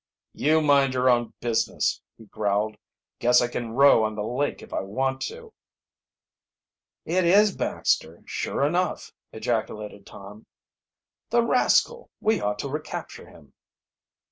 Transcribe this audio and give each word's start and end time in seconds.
"You 0.33 0.61
mind 0.61 0.95
your 0.95 1.11
own 1.11 1.35
business," 1.41 2.01
he 2.17 2.25
growled. 2.25 2.75
"Guess 3.19 3.39
I 3.39 3.47
can 3.47 3.73
row 3.73 4.03
on 4.03 4.15
the 4.15 4.23
lake 4.23 4.63
if 4.63 4.73
I 4.73 4.79
want 4.79 5.21
to." 5.27 5.53
"It 7.05 7.23
is 7.23 7.55
Baxter, 7.55 8.23
sure 8.25 8.65
enough!" 8.65 9.11
ejaculated 9.31 10.07
Tom. 10.07 10.47
"The 11.29 11.43
rascal! 11.43 12.09
We 12.19 12.41
ought 12.41 12.57
to 12.57 12.67
recapture 12.67 13.27
him." 13.29 13.53